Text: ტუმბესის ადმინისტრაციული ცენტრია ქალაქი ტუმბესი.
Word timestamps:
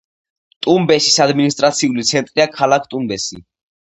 ტუმბესის 0.67 1.19
ადმინისტრაციული 1.27 2.07
ცენტრია 2.13 2.49
ქალაქი 2.59 2.95
ტუმბესი. 2.95 3.43